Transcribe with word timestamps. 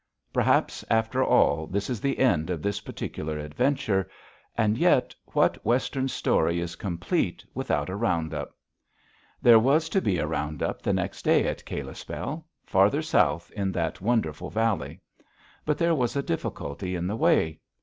Perhaps, 0.33 0.83
after 0.89 1.23
all, 1.23 1.67
this 1.67 1.87
is 1.87 2.01
the 2.01 2.17
end 2.17 2.49
of 2.49 2.63
this 2.63 2.79
particular 2.79 3.37
adventure. 3.37 4.09
And 4.57 4.75
yet, 4.75 5.13
what 5.33 5.63
Western 5.63 6.07
story 6.07 6.59
is 6.59 6.75
complete 6.75 7.45
without 7.53 7.87
a 7.87 7.95
round 7.95 8.33
up? 8.33 8.57
There 9.43 9.59
was 9.59 9.89
to 9.89 10.01
be 10.01 10.17
a 10.17 10.25
round 10.25 10.63
up 10.63 10.81
the 10.81 10.91
next 10.91 11.21
day 11.21 11.45
at 11.45 11.63
Kalispell, 11.65 12.47
farther 12.65 13.03
south 13.03 13.51
in 13.51 13.71
that 13.73 14.01
wonderful 14.01 14.49
valley. 14.49 15.01
But 15.65 15.77
there 15.77 15.93
was 15.93 16.15
a 16.15 16.23
difficulty 16.23 16.95
in 16.95 17.05
the 17.05 17.15
way. 17.15 17.59